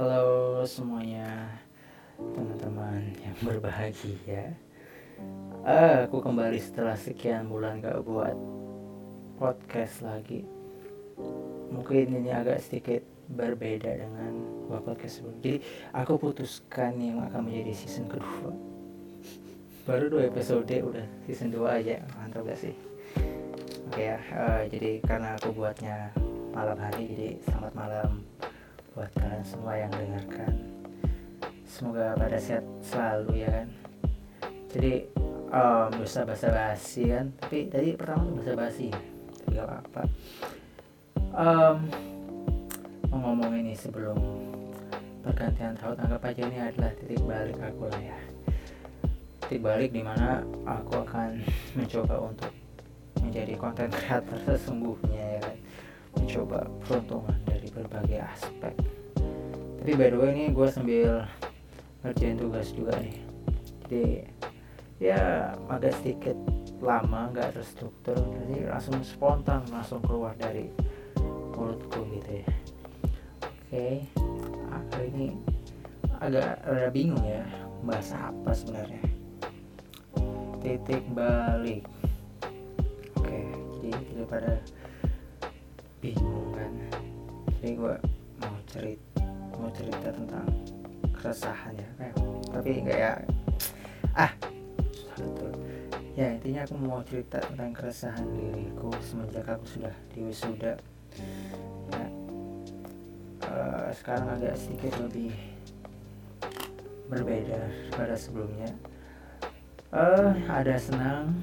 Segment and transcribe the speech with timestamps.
[0.00, 1.60] Halo semuanya
[2.16, 4.56] teman-teman yang berbahagia.
[5.60, 8.32] Uh, Aku kembali setelah sekian bulan gak buat
[9.36, 10.48] podcast lagi.
[11.68, 14.40] Mungkin ini agak sedikit berbeda dengan
[14.72, 15.36] buat podcast sebelum.
[15.44, 15.60] Jadi
[15.92, 18.56] aku putuskan yang akan menjadi season kedua.
[19.84, 22.00] Baru dua episode udah season 2 aja.
[22.16, 22.72] Mantap gak sih?
[23.92, 26.08] Oke ya, uh, jadi karena aku buatnya
[26.56, 28.29] malam hari Jadi selamat malam
[29.00, 30.52] buat kalian semua yang dengarkan.
[31.64, 33.68] Semoga pada sehat selalu ya kan?
[34.68, 35.08] Jadi
[35.48, 37.32] um, bisa bahasa basi kan?
[37.40, 39.00] Tapi tadi pertama tuh bahasa basi ya?
[39.40, 40.02] Tapi gak apa-apa.
[41.32, 41.76] Um,
[43.08, 44.20] mau ngomong ini sebelum
[45.24, 48.18] pergantian tahun anggap aja ini adalah titik balik aku lah ya.
[49.48, 51.40] Titik balik di mana aku akan
[51.72, 52.52] mencoba untuk
[53.24, 55.56] menjadi konten kreator sesungguhnya ya kan
[56.16, 58.74] mencoba peruntungan dari berbagai aspek.
[59.80, 61.24] Tapi by the way ini gue sambil
[62.04, 63.16] ngerjain tugas juga nih.
[63.84, 64.04] Jadi
[65.00, 66.36] ya agak sedikit
[66.80, 70.68] lama nggak terstruktur jadi langsung spontan langsung keluar dari
[71.56, 72.48] mulutku gitu ya.
[73.70, 74.04] Oke
[74.88, 75.04] okay.
[75.12, 75.26] ini
[76.20, 77.44] agak rada bingung ya
[77.84, 79.04] bahasa apa sebenarnya.
[80.60, 81.88] Titik balik.
[83.16, 83.44] Oke okay,
[83.80, 84.52] jadi daripada
[86.00, 86.72] bingung kan.
[87.60, 87.94] Jadi gue
[88.40, 89.20] mau cerita
[89.60, 90.48] mau cerita tentang
[91.12, 92.16] keresahan ya kayak
[92.48, 93.12] tapi ya
[94.16, 94.32] ah
[95.14, 95.52] betul.
[96.16, 100.74] Ya intinya aku mau cerita tentang keresahan diriku semenjak aku sudah di wisuda.
[101.92, 102.06] Ya.
[103.50, 105.34] Uh, sekarang agak sedikit lebih
[107.12, 107.60] berbeda
[107.92, 108.72] pada sebelumnya.
[109.90, 111.34] Uh, ada senang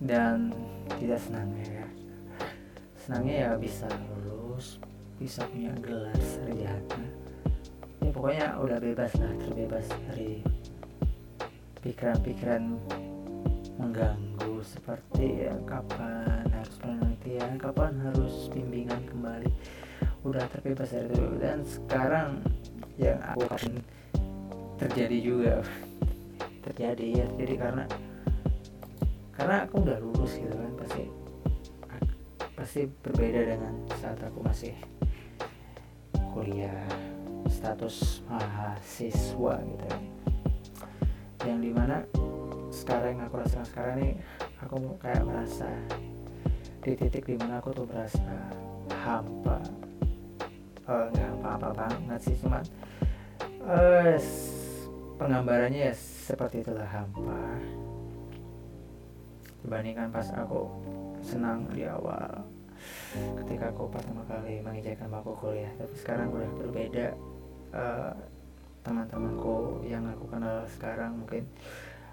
[0.00, 0.50] dan
[0.98, 1.88] tidak senangnya ya
[3.08, 3.88] senangnya ya bisa
[4.28, 4.76] lulus
[5.16, 7.00] bisa punya gelar sarjana
[8.04, 10.44] ya pokoknya udah bebas lah terbebas dari
[11.80, 12.76] pikiran-pikiran
[13.78, 14.60] mengganggu.
[14.60, 19.50] Seperti ya kapan harus penelitian kapan harus bimbingan kembali.
[20.26, 21.26] Udah terbebas dari itu.
[21.38, 22.42] Dan sekarang
[22.98, 23.74] yang aku akan
[24.82, 25.54] terjadi juga.
[26.68, 27.84] Terjadi ya jadi karena
[29.32, 31.08] karena aku udah lulus gitu kan pasti
[32.58, 34.74] pasti berbeda dengan saat aku masih
[36.34, 36.82] kuliah.
[37.46, 39.98] Status mahasiswa gitu ya.
[41.46, 41.96] Yang di mana
[42.74, 44.10] sekarang yang aku rasakan sekarang ini
[44.58, 45.70] aku kayak merasa
[46.82, 48.26] di titik di mana aku tuh merasa
[49.06, 49.62] hampa.
[50.90, 52.64] Oh, nggak hampa-hampa banget sih cuman
[53.64, 54.16] uh,
[55.20, 57.60] penggambarannya ya seperti itulah hampa
[59.68, 60.64] dibandingkan pas aku
[61.20, 62.40] senang di awal.
[63.12, 65.68] Ketika aku pertama kali menginjakan bangku kuliah.
[65.76, 67.06] Tapi sekarang udah berbeda
[67.76, 68.16] uh,
[68.80, 71.44] teman-temanku yang aku kenal sekarang mungkin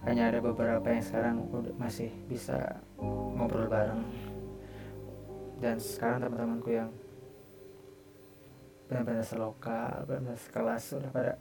[0.04, 1.36] hanya ada beberapa yang sekarang
[1.80, 2.60] masih bisa
[3.08, 4.04] ngobrol bareng.
[5.64, 6.92] Dan sekarang teman-temanku yang
[8.92, 11.34] benar-benar selokal benar-benar sekelas sudah pada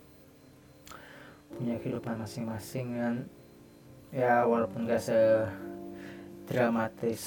[1.58, 2.86] punya kehidupan masing-masing.
[2.94, 3.14] Dan
[4.14, 5.18] ya walaupun gak se
[6.48, 7.22] dramatis.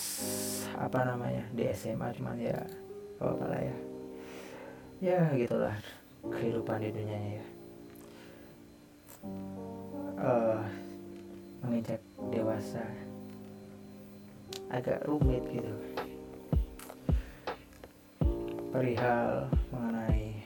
[0.78, 1.44] Apa namanya?
[1.54, 2.60] Di SMA cuman ya
[3.18, 3.78] apa lah ya.
[4.98, 5.78] Ya gitulah
[6.26, 7.46] kehidupan di dunianya ya.
[10.18, 10.62] Uh,
[11.66, 12.86] menginjak dewasa.
[14.68, 15.74] Agak rumit gitu.
[18.74, 20.44] Perihal mengenai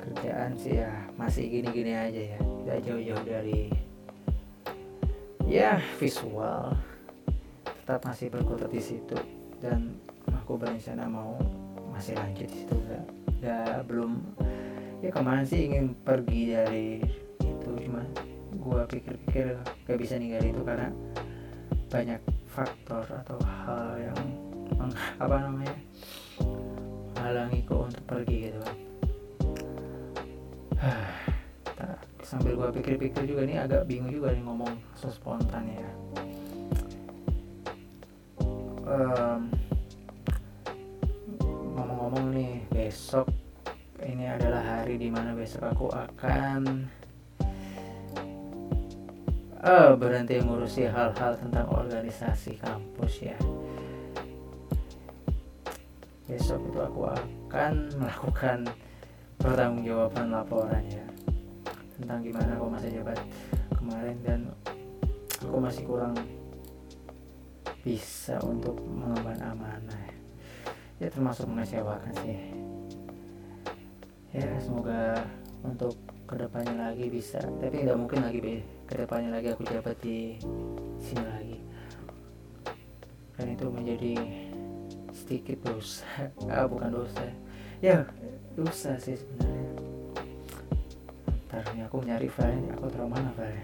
[0.00, 2.40] kerjaan sih ya masih gini-gini aja ya.
[2.40, 3.68] Tidak jauh-jauh dari
[5.46, 6.74] ya visual
[7.86, 9.14] tetap masih berkutat di situ.
[9.62, 9.94] Dan
[10.34, 11.38] aku berencana mau
[11.94, 13.06] masih lanjut di situ gak,
[13.46, 14.18] gak belum.
[15.06, 16.98] Ya kemarin sih ingin pergi dari
[17.46, 18.02] itu cuma
[18.58, 19.54] gue pikir-pikir
[19.86, 20.90] gak bisa ninggalin itu karena
[21.86, 22.18] banyak
[22.50, 24.18] faktor atau hal yang
[25.22, 25.76] apa namanya
[27.14, 28.76] menghalangiku untuk pergi gitu kan.
[32.26, 35.86] Sambil gue pikir-pikir juga nih agak bingung juga nih ngomong so spontan ya
[41.76, 43.28] ngomong-ngomong nih besok
[44.00, 46.88] ini adalah hari di mana besok aku akan
[49.60, 53.38] uh, berhenti ngurusi hal-hal tentang organisasi kampus ya.
[56.26, 58.64] Besok itu aku akan melakukan
[59.36, 61.06] pertanggungjawaban laporan ya
[61.96, 63.18] tentang gimana aku masa jabat
[63.72, 64.40] kemarin dan
[65.40, 66.12] aku masih kurang
[67.86, 70.10] bisa untuk mengemban amanah.
[70.98, 72.50] Ya termasuk mengecewakan sih.
[74.34, 75.22] Ya semoga
[75.62, 75.94] untuk
[76.26, 77.38] ke depannya lagi bisa.
[77.38, 78.58] Tapi tidak mungkin lagi be.
[78.90, 80.34] Ke depannya lagi aku jabat di
[80.98, 81.58] sini lagi.
[83.38, 84.14] Dan itu menjadi
[85.14, 86.26] sedikit dosa.
[86.50, 87.22] Ah bukan dosa.
[87.78, 88.02] Ya
[88.58, 89.70] dosa sih sebenarnya.
[91.46, 93.62] Ntar aku nyari file aku taruh mana file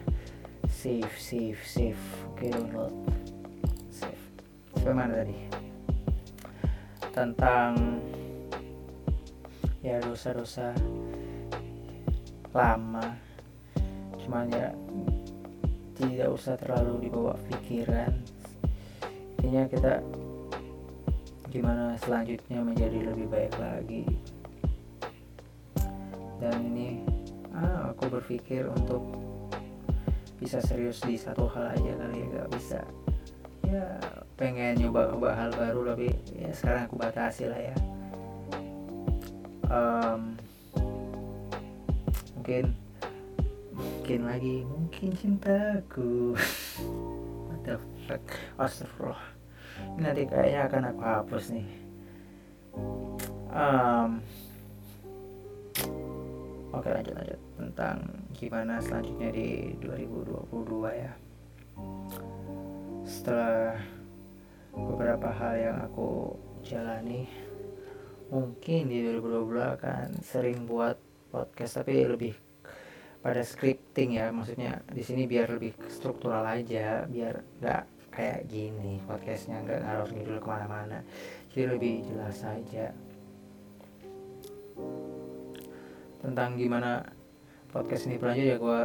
[0.70, 2.02] save save save.
[2.30, 2.94] Oke download.
[2.94, 3.21] save
[4.90, 5.38] mana tadi.
[7.14, 7.78] Tentang
[9.78, 10.74] ya dosa-dosa
[12.50, 13.14] lama.
[14.18, 14.74] Cuman ya
[15.94, 18.10] tidak usah terlalu dibawa pikiran.
[19.38, 20.02] Intinya kita
[21.54, 24.02] gimana selanjutnya menjadi lebih baik lagi.
[26.42, 27.06] Dan ini
[27.54, 29.06] ah, aku berpikir untuk
[30.42, 32.82] bisa serius di satu hal aja kali ya gak bisa
[33.72, 33.88] ya
[34.36, 37.76] pengen nyoba-nyoba hal baru tapi ya sekarang aku batasi lah ya.
[39.72, 40.36] Um,
[42.36, 42.76] mungkin
[43.72, 46.36] mungkin lagi mungkin cintaku.
[47.48, 48.24] What the fuck?
[48.60, 49.24] Astagfirullah.
[49.96, 51.68] Ini nanti kayaknya akan aku hapus nih.
[53.52, 54.20] Um,
[56.76, 57.40] oke lanjut lanjut.
[57.56, 57.96] Tentang
[58.36, 61.12] gimana selanjutnya di 2022 ya
[63.12, 63.76] setelah
[64.72, 66.32] beberapa hal yang aku
[66.64, 67.28] jalani
[68.32, 70.96] mungkin di 2022 akan sering buat
[71.28, 72.32] podcast tapi lebih
[73.20, 74.32] pada scripting ya.
[74.32, 78.96] Maksudnya di sini biar lebih struktural aja biar nggak kayak gini.
[79.04, 81.04] Podcastnya nggak harus ngidul ke mana-mana.
[81.52, 82.96] Jadi lebih jelas saja
[86.24, 87.04] tentang gimana
[87.68, 88.56] podcast ini berlanjut ya.
[88.56, 88.80] Gue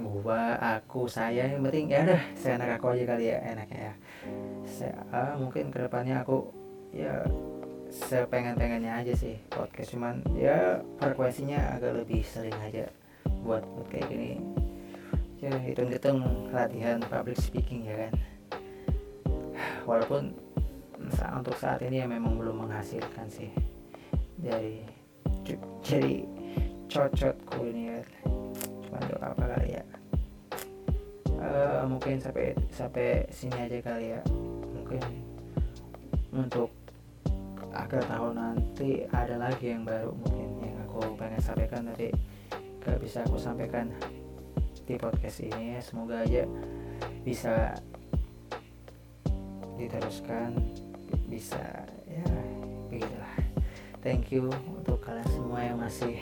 [0.00, 3.94] gua aku saya yang penting ya udah saya anak aku aja kali ya enaknya ya.
[4.64, 6.48] Saya ah, mungkin ke depannya aku
[6.96, 7.20] ya
[7.92, 12.88] sepengen pengennya aja sih podcast cuman ya frekuensinya agak lebih sering aja
[13.44, 14.40] buat, buat kayak gini.
[15.42, 18.12] Ya hitung-hitung latihan public speaking ya kan.
[19.84, 20.32] Walaupun
[21.36, 23.52] untuk saat ini ya memang belum menghasilkan sih.
[24.40, 24.88] Dari
[25.84, 26.24] jadi
[26.88, 28.00] cocotku ini ya
[28.92, 29.84] untuk apa kali ya?
[31.42, 34.20] Uh, mungkin sampai sampai sini aja kali ya.
[34.72, 35.02] Mungkin
[36.32, 36.70] untuk
[37.72, 42.12] akhir tahun nanti ada lagi yang baru mungkin yang aku pengen sampaikan tadi.
[42.82, 43.90] Gak bisa aku sampaikan
[44.86, 45.78] di podcast ini.
[45.80, 46.44] Semoga aja
[47.22, 47.74] bisa
[49.78, 50.54] diteruskan
[51.26, 51.62] bisa
[52.06, 52.26] ya
[52.86, 53.34] begitulah.
[54.02, 56.18] Thank you untuk kalian semua yang masih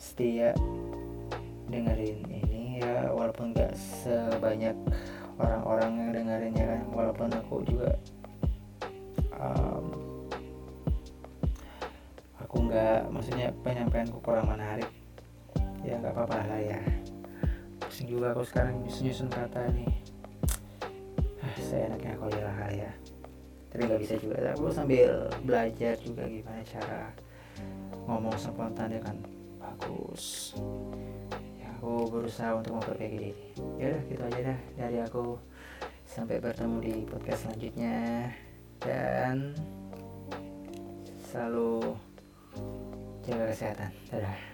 [0.00, 0.56] setia
[1.72, 4.76] dengerin ini ya walaupun gak sebanyak
[5.40, 6.82] orang-orang yang dengerin ya kan.
[6.92, 7.90] Walaupun aku juga
[9.40, 9.84] um,
[12.36, 14.90] aku nggak maksudnya penyampaianku kurang menarik
[15.82, 16.80] ya nggak apa-apa lah ya.
[17.80, 19.90] Pusing juga aku sekarang nyusun-nyusun kata nih.
[21.42, 22.92] Ah, saya aku jalan kali ya.
[23.72, 24.36] Tapi nggak bisa juga.
[24.52, 27.10] Aku sambil belajar juga gimana cara
[28.06, 29.16] ngomong spontan ya kan.
[29.58, 30.54] Bagus
[31.82, 33.32] aku berusaha untuk memperbaiki diri.
[33.74, 35.34] Ya gitu aja dah dari aku.
[36.06, 38.30] Sampai bertemu di podcast selanjutnya.
[38.78, 39.50] Dan
[41.26, 41.98] selalu
[43.26, 43.90] jaga kesehatan.
[44.14, 44.51] Dadah